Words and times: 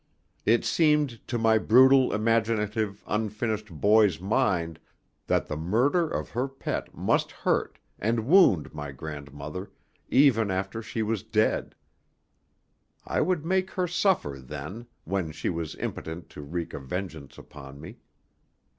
It 0.47 0.65
seemed 0.65 1.19
to 1.27 1.37
my 1.37 1.59
brutal, 1.59 2.11
imaginative, 2.11 3.03
unfinished 3.05 3.69
boy's 3.69 4.19
mind 4.19 4.79
that 5.27 5.45
the 5.47 5.55
murder 5.55 6.09
of 6.09 6.31
her 6.31 6.47
pet 6.47 6.95
must 6.95 7.29
hurt 7.31 7.77
and 7.99 8.25
wound 8.25 8.73
my 8.73 8.91
grandmother 8.93 9.69
even 10.09 10.49
after 10.49 10.81
she 10.81 11.03
was 11.03 11.21
dead. 11.21 11.75
I 13.05 13.21
would 13.21 13.45
make 13.45 13.69
her 13.69 13.85
suffer 13.87 14.39
then, 14.39 14.87
when 15.03 15.31
she 15.31 15.51
was 15.51 15.75
impotent 15.75 16.29
to 16.31 16.41
wreak 16.41 16.73
a 16.73 16.79
vengeance 16.79 17.37
upon 17.37 17.79
me. 17.79 17.97